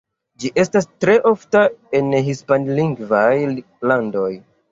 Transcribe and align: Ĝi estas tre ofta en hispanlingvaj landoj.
Ĝi 0.43 0.49
estas 0.61 0.87
tre 1.03 1.17
ofta 1.31 1.61
en 1.99 2.09
hispanlingvaj 2.29 3.31
landoj. 3.93 4.29